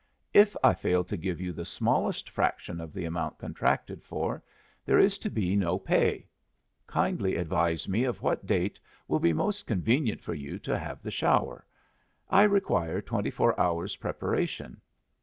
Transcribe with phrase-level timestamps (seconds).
[0.33, 4.41] If I fail to give you the smallest fraction of the amount contracted for,
[4.83, 6.25] there is to be no pay.
[6.87, 11.11] Kindly advise me of what date will be most convenient for you to have the
[11.11, 11.67] shower.
[12.31, 14.81] I require twenty four hours' preparation.